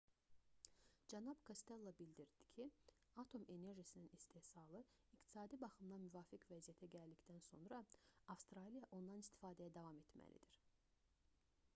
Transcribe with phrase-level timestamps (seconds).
[1.11, 2.65] cənab kostello bildirdi ki
[3.23, 4.81] atom enerjisinin istehsalı
[5.19, 7.83] iqtisadi baxımdan müvafiq vəziyyətə gəldikdən sonra
[8.37, 10.59] avstraliya ondan istifadəyə davam etməlidir